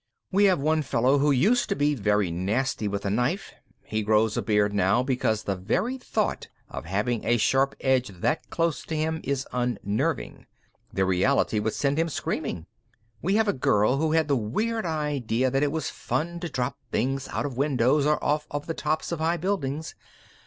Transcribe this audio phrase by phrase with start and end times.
[0.31, 3.53] We have one fellow who used to be very nasty with a knife;
[3.83, 8.49] he grows a beard now because the very thought of having a sharp edge that
[8.49, 10.47] close to him is unnerving.
[10.91, 12.65] The reality would send him screaming.
[13.21, 16.79] We have a girl who had the weird idea that it was fun to drop
[16.91, 19.93] things out of windows or off the tops of high buildings.